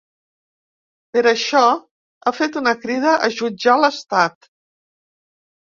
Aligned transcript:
Per 1.17 1.21
això, 1.31 1.61
ha 2.25 2.33
fet 2.39 2.59
una 2.65 2.75
crida 2.87 3.13
a 3.29 3.33
jutjar 3.39 3.79
l’estat. 3.85 4.53